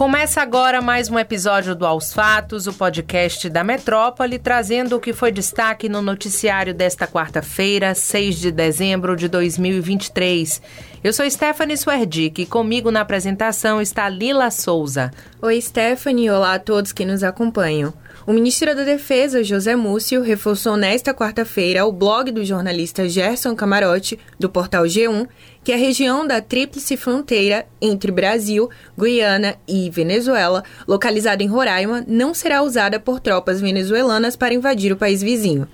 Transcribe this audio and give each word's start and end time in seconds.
Começa 0.00 0.40
agora 0.40 0.80
mais 0.80 1.10
um 1.10 1.18
episódio 1.18 1.74
do 1.74 1.84
Aos 1.84 2.14
Fatos, 2.14 2.66
o 2.66 2.72
podcast 2.72 3.50
da 3.50 3.62
Metrópole, 3.62 4.38
trazendo 4.38 4.96
o 4.96 4.98
que 4.98 5.12
foi 5.12 5.30
destaque 5.30 5.90
no 5.90 6.00
noticiário 6.00 6.72
desta 6.72 7.06
quarta-feira, 7.06 7.94
6 7.94 8.36
de 8.36 8.50
dezembro 8.50 9.14
de 9.14 9.28
2023. 9.28 10.62
Eu 11.04 11.12
sou 11.12 11.30
Stephanie 11.30 11.76
Swerdick 11.76 12.40
e 12.40 12.46
comigo 12.46 12.90
na 12.90 13.02
apresentação 13.02 13.78
está 13.78 14.08
Lila 14.08 14.50
Souza. 14.50 15.10
Oi, 15.42 15.60
Stephanie, 15.60 16.30
olá 16.30 16.54
a 16.54 16.58
todos 16.58 16.92
que 16.92 17.04
nos 17.04 17.22
acompanham. 17.22 17.92
O 18.26 18.34
ministro 18.34 18.76
da 18.76 18.84
Defesa, 18.84 19.42
José 19.42 19.74
Múcio, 19.74 20.20
reforçou 20.20 20.76
nesta 20.76 21.14
quarta-feira 21.14 21.80
ao 21.80 21.90
blog 21.90 22.30
do 22.30 22.44
jornalista 22.44 23.08
Gerson 23.08 23.56
Camarote, 23.56 24.18
do 24.38 24.50
portal 24.50 24.84
G1, 24.84 25.26
que 25.64 25.72
a 25.72 25.76
região 25.76 26.26
da 26.26 26.38
tríplice 26.40 26.98
fronteira 26.98 27.66
entre 27.80 28.12
Brasil, 28.12 28.68
Guiana 28.96 29.56
e 29.66 29.88
Venezuela, 29.88 30.62
localizada 30.86 31.42
em 31.42 31.46
Roraima, 31.46 32.04
não 32.06 32.34
será 32.34 32.62
usada 32.62 33.00
por 33.00 33.20
tropas 33.20 33.58
venezuelanas 33.58 34.36
para 34.36 34.52
invadir 34.52 34.92
o 34.92 34.98
país 34.98 35.22
vizinho. 35.22 35.66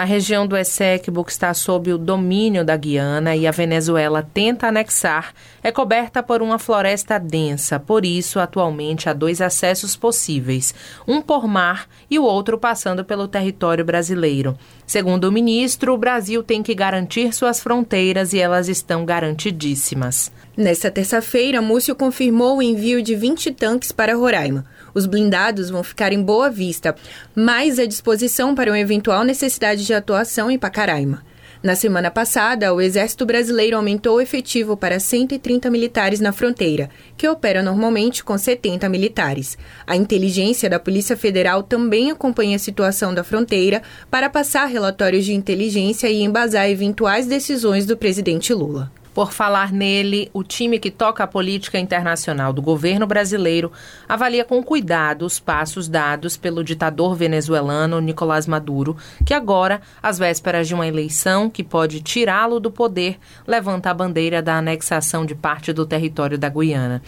A 0.00 0.04
região 0.04 0.46
do 0.46 0.56
Essequibo, 0.56 1.22
que 1.22 1.30
está 1.30 1.52
sob 1.52 1.92
o 1.92 1.98
domínio 1.98 2.64
da 2.64 2.74
Guiana 2.74 3.36
e 3.36 3.46
a 3.46 3.50
Venezuela 3.50 4.26
tenta 4.32 4.68
anexar, 4.68 5.34
é 5.62 5.70
coberta 5.70 6.22
por 6.22 6.40
uma 6.40 6.58
floresta 6.58 7.18
densa. 7.18 7.78
Por 7.78 8.06
isso, 8.06 8.40
atualmente 8.40 9.10
há 9.10 9.12
dois 9.12 9.42
acessos 9.42 9.96
possíveis, 9.96 10.74
um 11.06 11.20
por 11.20 11.46
mar 11.46 11.86
e 12.10 12.18
o 12.18 12.24
outro 12.24 12.56
passando 12.56 13.04
pelo 13.04 13.28
território 13.28 13.84
brasileiro. 13.84 14.56
Segundo 14.86 15.24
o 15.24 15.32
ministro, 15.32 15.92
o 15.92 15.98
Brasil 15.98 16.42
tem 16.42 16.62
que 16.62 16.74
garantir 16.74 17.34
suas 17.34 17.60
fronteiras 17.60 18.32
e 18.32 18.38
elas 18.38 18.70
estão 18.70 19.04
garantidíssimas. 19.04 20.32
Nesta 20.60 20.90
terça-feira, 20.90 21.62
Múcio 21.62 21.96
confirmou 21.96 22.58
o 22.58 22.62
envio 22.62 23.00
de 23.00 23.14
20 23.14 23.50
tanques 23.52 23.92
para 23.92 24.14
Roraima. 24.14 24.66
Os 24.92 25.06
blindados 25.06 25.70
vão 25.70 25.82
ficar 25.82 26.12
em 26.12 26.22
Boa 26.22 26.50
Vista, 26.50 26.94
mais 27.34 27.78
à 27.78 27.86
disposição 27.86 28.54
para 28.54 28.70
uma 28.70 28.78
eventual 28.78 29.24
necessidade 29.24 29.86
de 29.86 29.94
atuação 29.94 30.50
em 30.50 30.58
Pacaraima. 30.58 31.24
Na 31.62 31.74
semana 31.74 32.10
passada, 32.10 32.74
o 32.74 32.78
Exército 32.78 33.24
Brasileiro 33.24 33.74
aumentou 33.74 34.16
o 34.16 34.20
efetivo 34.20 34.76
para 34.76 35.00
130 35.00 35.70
militares 35.70 36.20
na 36.20 36.30
fronteira, 36.30 36.90
que 37.16 37.26
opera 37.26 37.62
normalmente 37.62 38.22
com 38.22 38.36
70 38.36 38.86
militares. 38.90 39.56
A 39.86 39.96
inteligência 39.96 40.68
da 40.68 40.78
Polícia 40.78 41.16
Federal 41.16 41.62
também 41.62 42.10
acompanha 42.10 42.56
a 42.56 42.58
situação 42.58 43.14
da 43.14 43.24
fronteira 43.24 43.80
para 44.10 44.28
passar 44.28 44.66
relatórios 44.66 45.24
de 45.24 45.32
inteligência 45.32 46.10
e 46.10 46.20
embasar 46.20 46.68
eventuais 46.68 47.26
decisões 47.26 47.86
do 47.86 47.96
presidente 47.96 48.52
Lula. 48.52 48.92
Por 49.12 49.32
falar 49.32 49.72
nele, 49.72 50.30
o 50.32 50.44
time 50.44 50.78
que 50.78 50.88
toca 50.88 51.24
a 51.24 51.26
política 51.26 51.80
internacional 51.80 52.52
do 52.52 52.62
governo 52.62 53.08
brasileiro 53.08 53.72
avalia 54.08 54.44
com 54.44 54.62
cuidado 54.62 55.26
os 55.26 55.40
passos 55.40 55.88
dados 55.88 56.36
pelo 56.36 56.62
ditador 56.62 57.16
venezuelano 57.16 58.00
Nicolás 58.00 58.46
Maduro, 58.46 58.96
que 59.26 59.34
agora, 59.34 59.80
às 60.00 60.16
vésperas 60.16 60.68
de 60.68 60.74
uma 60.74 60.86
eleição 60.86 61.50
que 61.50 61.64
pode 61.64 62.00
tirá-lo 62.00 62.60
do 62.60 62.70
poder, 62.70 63.18
levanta 63.48 63.90
a 63.90 63.94
bandeira 63.94 64.40
da 64.40 64.58
anexação 64.58 65.26
de 65.26 65.34
parte 65.34 65.72
do 65.72 65.84
território 65.84 66.38
da 66.38 66.48
Guiana. 66.48 67.02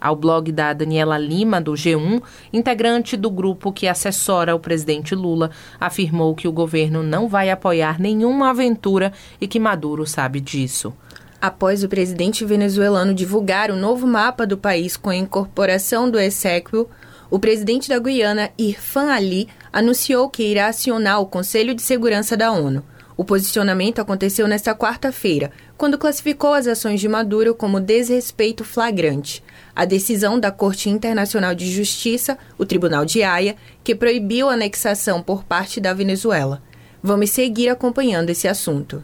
Ao 0.00 0.14
blog 0.14 0.52
da 0.52 0.72
Daniela 0.72 1.18
Lima, 1.18 1.60
do 1.60 1.72
G1, 1.72 2.22
integrante 2.52 3.16
do 3.16 3.28
grupo 3.28 3.72
que 3.72 3.88
assessora 3.88 4.54
o 4.54 4.60
presidente 4.60 5.16
Lula, 5.16 5.50
afirmou 5.80 6.32
que 6.32 6.46
o 6.46 6.52
governo 6.52 7.02
não 7.02 7.28
vai 7.28 7.50
apoiar 7.50 8.00
nenhuma 8.00 8.50
aventura 8.50 9.12
e 9.40 9.48
que 9.48 9.58
Maduro 9.58 10.06
sabe 10.06 10.40
disso 10.40 10.94
após 11.40 11.82
o 11.82 11.88
presidente 11.88 12.44
venezuelano 12.44 13.14
divulgar 13.14 13.70
o 13.70 13.76
novo 13.76 14.06
mapa 14.06 14.46
do 14.46 14.58
país 14.58 14.96
com 14.96 15.10
a 15.10 15.16
incorporação 15.16 16.10
do 16.10 16.18
Essequibo, 16.18 16.88
o 17.30 17.38
presidente 17.38 17.88
da 17.88 17.98
Guiana, 17.98 18.50
Irfan 18.58 19.10
Ali, 19.12 19.48
anunciou 19.72 20.28
que 20.28 20.42
irá 20.42 20.66
acionar 20.66 21.20
o 21.20 21.26
Conselho 21.26 21.74
de 21.74 21.82
Segurança 21.82 22.36
da 22.36 22.50
ONU. 22.50 22.84
O 23.16 23.24
posicionamento 23.24 24.00
aconteceu 24.00 24.48
nesta 24.48 24.74
quarta-feira, 24.74 25.52
quando 25.76 25.98
classificou 25.98 26.54
as 26.54 26.66
ações 26.66 27.00
de 27.00 27.08
Maduro 27.08 27.54
como 27.54 27.78
desrespeito 27.78 28.64
flagrante. 28.64 29.44
A 29.76 29.84
decisão 29.84 30.40
da 30.40 30.50
Corte 30.50 30.88
Internacional 30.88 31.54
de 31.54 31.70
Justiça, 31.70 32.36
o 32.58 32.66
Tribunal 32.66 33.04
de 33.04 33.22
Haia, 33.22 33.56
que 33.84 33.94
proibiu 33.94 34.48
a 34.48 34.54
anexação 34.54 35.22
por 35.22 35.44
parte 35.44 35.80
da 35.80 35.92
Venezuela. 35.92 36.62
Vamos 37.02 37.30
seguir 37.30 37.68
acompanhando 37.68 38.30
esse 38.30 38.46
assunto. 38.46 39.02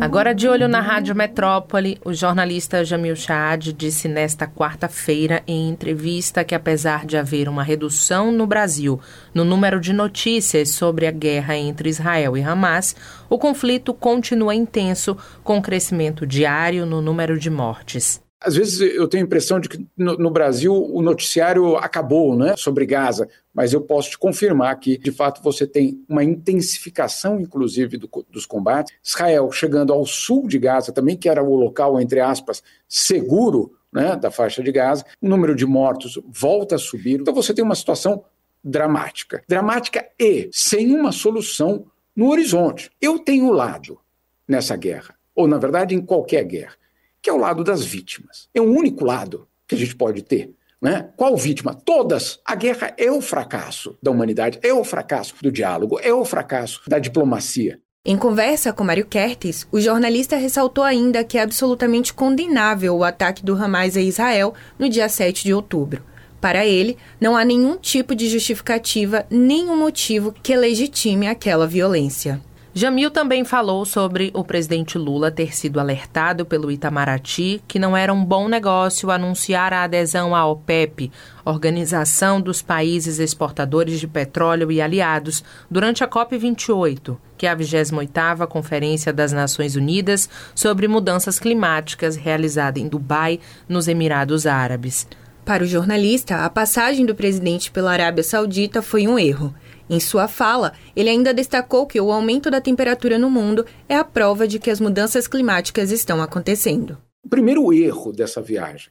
Agora, 0.00 0.34
de 0.34 0.48
olho 0.48 0.68
na 0.68 0.80
Rádio 0.80 1.14
Metrópole, 1.14 1.98
o 2.04 2.12
jornalista 2.12 2.84
Jamil 2.84 3.16
Chad 3.16 3.68
disse 3.72 4.06
nesta 4.08 4.46
quarta-feira, 4.46 5.42
em 5.46 5.68
entrevista, 5.68 6.44
que 6.44 6.54
apesar 6.54 7.06
de 7.06 7.16
haver 7.16 7.48
uma 7.48 7.62
redução 7.62 8.30
no 8.30 8.46
Brasil 8.46 9.00
no 9.34 9.44
número 9.44 9.80
de 9.80 9.92
notícias 9.92 10.70
sobre 10.70 11.06
a 11.06 11.10
guerra 11.10 11.56
entre 11.56 11.88
Israel 11.88 12.36
e 12.36 12.42
Hamas, 12.42 12.94
o 13.30 13.38
conflito 13.38 13.94
continua 13.94 14.54
intenso, 14.54 15.16
com 15.42 15.60
crescimento 15.60 16.26
diário 16.26 16.84
no 16.84 17.00
número 17.00 17.38
de 17.38 17.50
mortes. 17.50 18.23
Às 18.44 18.56
vezes 18.56 18.78
eu 18.80 19.08
tenho 19.08 19.24
a 19.24 19.26
impressão 19.26 19.58
de 19.58 19.70
que 19.70 19.86
no, 19.96 20.18
no, 20.18 20.30
Brasil 20.30 20.74
o 20.74 21.00
noticiário 21.00 21.76
acabou 21.76 22.36
né, 22.36 22.54
sobre 22.58 22.84
Gaza, 22.84 23.26
mas 23.54 23.72
eu 23.72 23.80
posso 23.80 24.10
te 24.10 24.18
confirmar 24.18 24.78
que, 24.78 24.98
de 24.98 25.10
fato, 25.10 25.42
você 25.42 25.66
tem 25.66 26.04
uma 26.06 26.22
intensificação, 26.22 27.40
inclusive, 27.40 27.96
do, 27.96 28.08
dos 28.30 28.44
combates. 28.44 28.94
Israel 29.02 29.50
chegando 29.50 29.94
ao 29.94 30.04
sul 30.04 30.46
de 30.46 30.58
Gaza 30.58 30.92
também, 30.92 31.16
que 31.16 31.26
era 31.26 31.42
o 31.42 31.54
local, 31.54 31.98
entre 31.98 32.20
aspas, 32.20 32.62
seguro 32.86 33.72
né, 33.90 34.14
da 34.14 34.30
faixa 34.30 34.62
de 34.62 34.70
Gaza, 34.70 35.06
o 35.22 35.28
número 35.28 35.54
de 35.54 35.64
mortos 35.64 36.20
volta 36.26 36.74
a 36.74 36.78
subir. 36.78 37.20
Então 37.20 37.32
você 37.32 37.54
tem 37.54 37.64
uma 37.64 37.74
situação 37.74 38.24
dramática. 38.62 39.42
Dramática 39.48 40.06
e 40.18 40.50
sem 40.52 40.94
uma 40.94 41.12
solução 41.12 41.86
no 42.14 42.28
horizonte. 42.30 42.90
Eu 43.00 43.18
tenho 43.18 43.50
lado 43.52 43.98
nessa 44.46 44.76
guerra, 44.76 45.14
ou 45.34 45.48
na 45.48 45.56
verdade 45.56 45.94
em 45.94 46.00
qualquer 46.04 46.44
guerra 46.44 46.83
que 47.24 47.30
é 47.30 47.32
o 47.32 47.38
lado 47.38 47.64
das 47.64 47.82
vítimas. 47.82 48.50
É 48.52 48.60
o 48.60 48.64
único 48.64 49.02
lado 49.02 49.48
que 49.66 49.74
a 49.74 49.78
gente 49.78 49.96
pode 49.96 50.20
ter. 50.20 50.54
Né? 50.80 51.08
Qual 51.16 51.34
vítima? 51.38 51.72
Todas. 51.72 52.38
A 52.44 52.54
guerra 52.54 52.92
é 52.98 53.10
o 53.10 53.22
fracasso 53.22 53.96
da 54.02 54.10
humanidade, 54.10 54.58
é 54.62 54.74
o 54.74 54.84
fracasso 54.84 55.34
do 55.40 55.50
diálogo, 55.50 55.98
é 56.02 56.12
o 56.12 56.22
fracasso 56.26 56.82
da 56.86 56.98
diplomacia. 56.98 57.80
Em 58.04 58.18
conversa 58.18 58.74
com 58.74 58.84
Mário 58.84 59.06
Kertes, 59.06 59.66
o 59.72 59.80
jornalista 59.80 60.36
ressaltou 60.36 60.84
ainda 60.84 61.24
que 61.24 61.38
é 61.38 61.42
absolutamente 61.42 62.12
condenável 62.12 62.94
o 62.94 63.02
ataque 63.02 63.42
do 63.42 63.54
Hamas 63.54 63.96
a 63.96 64.02
Israel 64.02 64.52
no 64.78 64.86
dia 64.90 65.08
7 65.08 65.44
de 65.44 65.54
outubro. 65.54 66.04
Para 66.42 66.66
ele, 66.66 66.98
não 67.18 67.34
há 67.34 67.42
nenhum 67.42 67.78
tipo 67.78 68.14
de 68.14 68.28
justificativa, 68.28 69.24
nenhum 69.30 69.78
motivo 69.78 70.30
que 70.42 70.54
legitime 70.54 71.26
aquela 71.26 71.66
violência. 71.66 72.38
Jamil 72.76 73.08
também 73.08 73.44
falou 73.44 73.84
sobre 73.84 74.32
o 74.34 74.42
presidente 74.42 74.98
Lula 74.98 75.30
ter 75.30 75.54
sido 75.54 75.78
alertado 75.78 76.44
pelo 76.44 76.72
Itamaraty 76.72 77.62
que 77.68 77.78
não 77.78 77.96
era 77.96 78.12
um 78.12 78.24
bom 78.24 78.48
negócio 78.48 79.12
anunciar 79.12 79.72
a 79.72 79.84
adesão 79.84 80.34
à 80.34 80.44
OPEP, 80.44 81.12
Organização 81.44 82.40
dos 82.40 82.62
Países 82.62 83.20
Exportadores 83.20 84.00
de 84.00 84.08
Petróleo 84.08 84.72
e 84.72 84.80
Aliados, 84.80 85.44
durante 85.70 86.02
a 86.02 86.08
COP28, 86.08 87.16
que 87.38 87.46
é 87.46 87.50
a 87.50 87.56
28ª 87.56 88.44
Conferência 88.48 89.12
das 89.12 89.30
Nações 89.30 89.76
Unidas 89.76 90.28
sobre 90.52 90.88
Mudanças 90.88 91.38
Climáticas 91.38 92.16
realizada 92.16 92.80
em 92.80 92.88
Dubai, 92.88 93.38
nos 93.68 93.86
Emirados 93.86 94.48
Árabes. 94.48 95.06
Para 95.44 95.62
o 95.62 95.66
jornalista, 95.66 96.38
a 96.38 96.50
passagem 96.50 97.06
do 97.06 97.14
presidente 97.14 97.70
pela 97.70 97.92
Arábia 97.92 98.24
Saudita 98.24 98.82
foi 98.82 99.06
um 99.06 99.16
erro. 99.16 99.54
Em 99.88 100.00
sua 100.00 100.26
fala, 100.26 100.72
ele 100.96 101.10
ainda 101.10 101.34
destacou 101.34 101.86
que 101.86 102.00
o 102.00 102.10
aumento 102.10 102.50
da 102.50 102.60
temperatura 102.60 103.18
no 103.18 103.30
mundo 103.30 103.66
é 103.88 103.96
a 103.96 104.04
prova 104.04 104.48
de 104.48 104.58
que 104.58 104.70
as 104.70 104.80
mudanças 104.80 105.28
climáticas 105.28 105.90
estão 105.90 106.22
acontecendo. 106.22 106.96
O 107.22 107.28
primeiro 107.28 107.72
erro 107.72 108.12
dessa 108.12 108.40
viagem, 108.40 108.90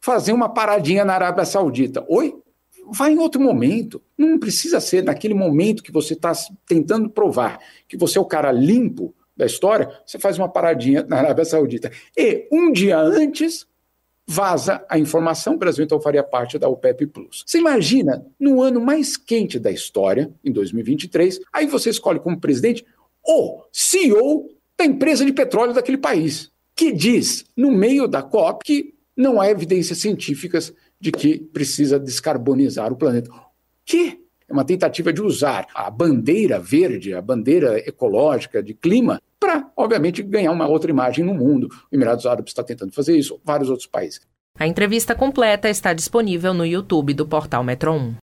fazer 0.00 0.32
uma 0.32 0.48
paradinha 0.48 1.04
na 1.04 1.14
Arábia 1.14 1.44
Saudita. 1.44 2.04
Oi? 2.08 2.34
Vai 2.92 3.12
em 3.12 3.18
outro 3.18 3.40
momento. 3.40 4.02
Não 4.18 4.38
precisa 4.38 4.80
ser 4.80 5.02
naquele 5.02 5.32
momento 5.32 5.82
que 5.82 5.90
você 5.90 6.12
está 6.12 6.32
tentando 6.66 7.08
provar 7.08 7.58
que 7.88 7.96
você 7.96 8.18
é 8.18 8.20
o 8.20 8.26
cara 8.26 8.52
limpo 8.52 9.14
da 9.36 9.46
história, 9.46 9.90
você 10.06 10.18
faz 10.18 10.38
uma 10.38 10.48
paradinha 10.48 11.04
na 11.08 11.18
Arábia 11.18 11.44
Saudita. 11.44 11.90
E 12.16 12.46
um 12.52 12.70
dia 12.70 12.98
antes, 12.98 13.66
vaza 14.26 14.84
a 14.88 14.98
informação, 14.98 15.54
o 15.54 15.58
Brasil 15.58 15.84
então 15.84 16.00
faria 16.00 16.22
parte 16.22 16.58
da 16.58 16.68
OPEP. 16.68 17.10
Você 17.44 17.58
imagina, 17.58 18.24
no 18.38 18.62
ano 18.62 18.80
mais 18.80 19.16
quente 19.16 19.58
da 19.58 19.70
história, 19.70 20.32
em 20.42 20.50
2023, 20.50 21.40
aí 21.52 21.66
você 21.66 21.90
escolhe 21.90 22.18
como 22.18 22.40
presidente 22.40 22.84
o 23.22 23.62
CEO 23.72 24.48
da 24.76 24.84
empresa 24.84 25.24
de 25.24 25.32
petróleo 25.32 25.72
daquele 25.72 25.98
país, 25.98 26.50
que 26.74 26.92
diz, 26.92 27.44
no 27.56 27.70
meio 27.70 28.08
da 28.08 28.22
COP, 28.22 28.64
que 28.64 28.94
não 29.16 29.40
há 29.40 29.48
evidências 29.48 29.98
científicas 29.98 30.72
de 31.00 31.12
que 31.12 31.38
precisa 31.38 31.98
descarbonizar 31.98 32.92
o 32.92 32.96
planeta. 32.96 33.30
Que 33.84 34.23
uma 34.50 34.64
tentativa 34.64 35.12
de 35.12 35.22
usar 35.22 35.66
a 35.74 35.90
bandeira 35.90 36.58
verde, 36.58 37.14
a 37.14 37.20
bandeira 37.20 37.78
ecológica 37.78 38.62
de 38.62 38.74
clima, 38.74 39.20
para, 39.40 39.70
obviamente, 39.76 40.22
ganhar 40.22 40.52
uma 40.52 40.66
outra 40.66 40.90
imagem 40.90 41.24
no 41.24 41.34
mundo. 41.34 41.68
O 41.90 41.94
Emirados 41.94 42.26
Árabes 42.26 42.50
está 42.50 42.62
tentando 42.62 42.92
fazer 42.92 43.16
isso, 43.16 43.40
vários 43.44 43.68
outros 43.68 43.86
países. 43.86 44.20
A 44.58 44.66
entrevista 44.66 45.14
completa 45.14 45.68
está 45.68 45.92
disponível 45.92 46.54
no 46.54 46.64
YouTube 46.64 47.12
do 47.12 47.26
portal 47.26 47.64
Metro 47.64 47.92
1. 47.92 48.14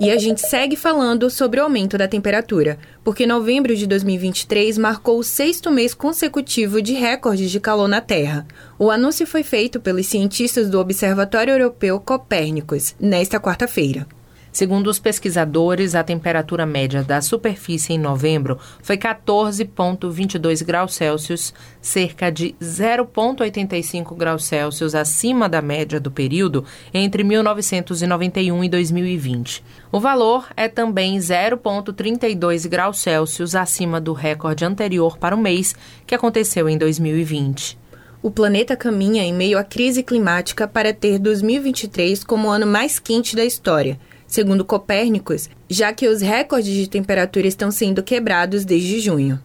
E 0.00 0.10
a 0.10 0.18
gente 0.18 0.40
segue 0.40 0.74
falando 0.74 1.30
sobre 1.30 1.60
o 1.60 1.62
aumento 1.62 1.96
da 1.96 2.08
temperatura, 2.08 2.76
porque 3.04 3.24
novembro 3.24 3.76
de 3.76 3.86
2023 3.86 4.76
marcou 4.78 5.16
o 5.16 5.22
sexto 5.22 5.70
mês 5.70 5.94
consecutivo 5.94 6.82
de 6.82 6.94
recordes 6.94 7.52
de 7.52 7.60
calor 7.60 7.86
na 7.86 8.00
Terra. 8.00 8.44
O 8.78 8.90
anúncio 8.90 9.24
foi 9.26 9.44
feito 9.44 9.78
pelos 9.78 10.06
cientistas 10.06 10.68
do 10.68 10.80
Observatório 10.80 11.52
Europeu 11.52 12.00
Copérnicos 12.00 12.96
nesta 12.98 13.38
quarta-feira. 13.38 14.04
Segundo 14.52 14.88
os 14.88 14.98
pesquisadores, 14.98 15.94
a 15.94 16.04
temperatura 16.04 16.66
média 16.66 17.02
da 17.02 17.22
superfície 17.22 17.94
em 17.94 17.98
novembro 17.98 18.58
foi 18.82 18.98
14,22 18.98 20.62
graus 20.62 20.94
Celsius, 20.94 21.54
cerca 21.80 22.30
de 22.30 22.54
0,85 22.60 24.14
graus 24.14 24.44
Celsius 24.44 24.94
acima 24.94 25.48
da 25.48 25.62
média 25.62 25.98
do 25.98 26.10
período 26.10 26.66
entre 26.92 27.24
1991 27.24 28.62
e 28.62 28.68
2020. 28.68 29.64
O 29.90 29.98
valor 29.98 30.46
é 30.54 30.68
também 30.68 31.16
0,32 31.16 32.68
graus 32.68 32.98
Celsius 32.98 33.54
acima 33.54 33.98
do 33.98 34.12
recorde 34.12 34.66
anterior 34.66 35.16
para 35.16 35.34
o 35.34 35.40
mês, 35.40 35.74
que 36.06 36.14
aconteceu 36.14 36.68
em 36.68 36.76
2020 36.76 37.80
o 38.22 38.30
planeta 38.30 38.76
caminha 38.76 39.24
em 39.24 39.34
meio 39.34 39.58
à 39.58 39.64
crise 39.64 40.00
climática 40.00 40.68
para 40.68 40.94
ter 40.94 41.18
2023 41.18 42.22
como 42.22 42.46
o 42.46 42.50
ano 42.52 42.68
mais 42.68 43.00
quente 43.00 43.34
da 43.34 43.44
história 43.44 43.98
segundo 44.32 44.64
Copérnicos, 44.64 45.50
já 45.68 45.92
que 45.92 46.08
os 46.08 46.22
recordes 46.22 46.72
de 46.72 46.88
temperatura 46.88 47.46
estão 47.46 47.70
sendo 47.70 48.02
quebrados 48.02 48.64
desde 48.64 48.98
junho. 48.98 49.38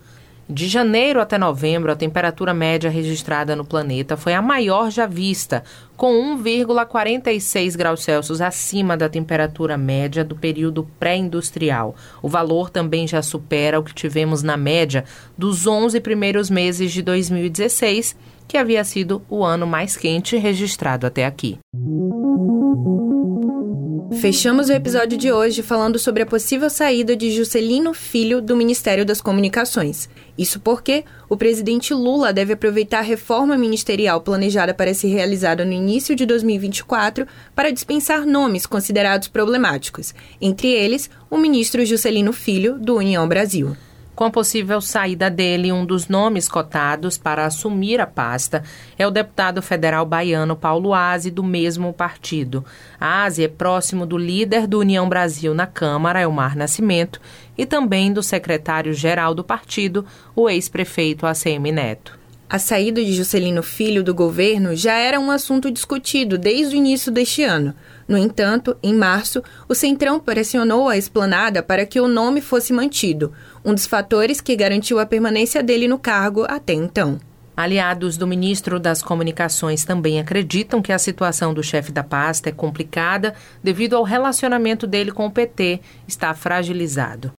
De 0.50 0.69
janeiro 0.69 1.19
até 1.19 1.38
novembro, 1.38 1.92
a 1.92 1.95
temperatura 1.95 2.54
média 2.54 2.89
registrada 2.89 3.54
no 3.54 3.66
planeta 3.66 4.16
foi 4.16 4.34
a 4.34 4.42
maior 4.42 4.89
já 4.89 5.06
vista, 5.06 5.62
com 5.98 6.38
1,46 6.42 7.75
graus 7.75 8.01
Celsius 8.01 8.39
acima 8.39 8.95
da 8.95 9.10
temperatura 9.10 9.78
média 9.78 10.24
do 10.24 10.38
período 10.38 10.88
pré-industrial. 10.98 11.94
O 12.22 12.30
valor 12.30 12.69
também 12.69 13.06
já 13.06 13.22
supera 13.22 13.78
o 13.78 13.84
que 13.84 13.94
tivemos 13.94 14.42
na 14.42 14.56
média 14.56 15.04
dos 15.38 15.68
11 15.68 16.00
primeiros 16.00 16.50
meses 16.50 16.94
de 16.94 17.01
2016, 17.01 18.16
que 18.48 18.57
havia 18.57 18.86
sido 18.86 19.22
o 19.30 19.44
ano 19.44 19.68
mais 19.68 19.98
quente 19.98 20.38
registrado 20.38 21.06
até 21.06 21.25
aqui. 21.25 21.60
Fechamos 24.13 24.69
o 24.69 24.74
episódio 24.74 25.18
de 25.18 25.31
hoje 25.31 25.62
falando 25.62 26.00
sobre 26.00 26.24
a 26.24 26.25
possível 26.25 26.69
saída 26.69 27.15
de 27.15 27.30
Juscelino 27.30 27.94
Filho 27.94 28.42
do 28.42 28.56
Ministério 28.56 29.06
das 29.06 29.19
Comunicações. 29.19 30.09
Isso 30.38 30.59
porque 30.62 31.04
o 31.30 31.36
presidente 31.36 31.94
Lula 31.94 32.31
deve 32.31 32.54
aproveitar 32.54 33.00
a 33.00 33.04
reforma 33.04 33.57
ministerial 33.57 34.21
planejada 34.21 34.74
para 34.74 34.94
ser 34.94 35.09
realizada 35.09 35.65
no 35.65 35.74
início 35.74 36.15
de 36.15 36.25
2024 36.25 37.27
para 37.54 37.71
dispensar 37.71 38.25
nomes 38.25 38.65
considerados 38.65 39.27
problemáticos, 39.27 40.15
entre 40.42 40.69
eles 40.69 41.10
o 41.30 41.38
ministro 41.38 41.86
Juscelino 41.86 42.31
Filho, 42.31 42.80
do 42.80 42.95
União 42.95 43.27
Brasil. 43.27 43.75
Com 44.17 44.23
a 44.23 44.31
possível 44.31 44.81
saída 44.81 45.29
dele, 45.29 45.71
um 45.71 45.85
dos 45.85 46.07
nomes 46.07 46.49
cotados 46.49 47.19
para 47.19 47.45
assumir 47.45 48.01
a 48.01 48.07
pasta 48.07 48.63
é 48.97 49.05
o 49.05 49.11
deputado 49.11 49.61
federal 49.61 50.07
baiano 50.07 50.55
Paulo 50.55 50.91
Aze, 50.91 51.29
do 51.29 51.43
mesmo 51.43 51.93
partido. 51.93 52.65
Aze 52.99 53.43
é 53.43 53.47
próximo 53.47 54.07
do 54.07 54.17
líder 54.17 54.65
do 54.65 54.79
União 54.79 55.07
Brasil 55.07 55.53
na 55.53 55.67
Câmara, 55.67 56.19
Elmar 56.19 56.57
Nascimento, 56.57 57.21
e 57.55 57.63
também 57.63 58.11
do 58.11 58.23
secretário-geral 58.23 59.35
do 59.35 59.43
partido, 59.43 60.03
o 60.35 60.49
ex-prefeito 60.49 61.27
ACM 61.27 61.71
Neto. 61.71 62.16
A 62.49 62.59
saída 62.59 63.03
de 63.03 63.11
Juscelino 63.11 63.61
Filho 63.61 64.01
do 64.01 64.15
governo 64.15 64.73
já 64.73 64.94
era 64.94 65.19
um 65.19 65.29
assunto 65.29 65.69
discutido 65.69 66.38
desde 66.38 66.75
o 66.75 66.77
início 66.77 67.11
deste 67.11 67.44
ano. 67.44 67.75
No 68.07 68.17
entanto, 68.17 68.77
em 68.81 68.94
março, 68.94 69.44
o 69.67 69.75
Centrão 69.75 70.17
pressionou 70.17 70.88
a 70.88 70.95
esplanada 70.95 71.61
para 71.61 71.85
que 71.85 71.99
o 71.99 72.07
nome 72.07 72.39
fosse 72.39 72.71
mantido, 72.71 73.33
um 73.65 73.73
dos 73.73 73.85
fatores 73.85 74.39
que 74.39 74.55
garantiu 74.55 74.97
a 74.97 75.05
permanência 75.05 75.61
dele 75.61 75.89
no 75.89 75.99
cargo 75.99 76.45
até 76.47 76.71
então. 76.71 77.19
Aliados 77.55 78.15
do 78.15 78.25
ministro 78.25 78.79
das 78.79 79.03
Comunicações 79.03 79.83
também 79.83 80.17
acreditam 80.17 80.81
que 80.81 80.93
a 80.93 81.00
situação 81.00 81.53
do 81.53 81.61
chefe 81.61 81.91
da 81.91 82.03
pasta 82.03 82.47
é 82.47 82.51
complicada 82.53 83.33
devido 83.61 83.97
ao 83.97 84.03
relacionamento 84.03 84.88
dele 84.88 85.11
com 85.11 85.25
o 85.25 85.31
PT 85.31 85.81
está 86.07 86.33
fragilizado. 86.33 87.33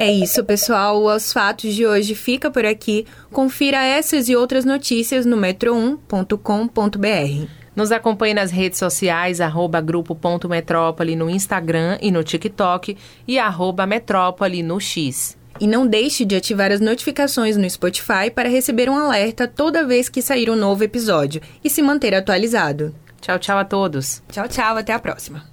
É 0.00 0.10
isso, 0.10 0.42
pessoal. 0.42 1.04
Os 1.04 1.30
fatos 1.30 1.74
de 1.74 1.86
hoje 1.86 2.14
fica 2.14 2.50
por 2.50 2.64
aqui. 2.64 3.06
Confira 3.30 3.84
essas 3.84 4.30
e 4.30 4.34
outras 4.34 4.64
notícias 4.64 5.26
no 5.26 5.36
metro1.com.br. 5.36 7.46
Nos 7.76 7.92
acompanhe 7.92 8.32
nas 8.32 8.50
redes 8.50 8.78
sociais, 8.78 9.42
arroba 9.42 9.78
grupo.metrópole 9.78 11.14
no 11.14 11.28
Instagram 11.28 11.98
e 12.00 12.10
no 12.10 12.24
TikTok 12.24 12.96
e 13.28 13.38
arroba 13.38 13.84
metrópole 13.84 14.62
no 14.62 14.80
X. 14.80 15.36
E 15.60 15.66
não 15.66 15.86
deixe 15.86 16.24
de 16.24 16.34
ativar 16.34 16.72
as 16.72 16.80
notificações 16.80 17.58
no 17.58 17.68
Spotify 17.68 18.30
para 18.34 18.48
receber 18.48 18.88
um 18.88 18.96
alerta 18.96 19.46
toda 19.46 19.86
vez 19.86 20.08
que 20.08 20.22
sair 20.22 20.48
um 20.48 20.56
novo 20.56 20.82
episódio 20.82 21.42
e 21.62 21.68
se 21.68 21.82
manter 21.82 22.14
atualizado. 22.14 22.94
Tchau, 23.20 23.38
tchau 23.38 23.58
a 23.58 23.66
todos. 23.66 24.22
Tchau, 24.32 24.48
tchau. 24.48 24.78
Até 24.78 24.94
a 24.94 24.98
próxima. 24.98 25.49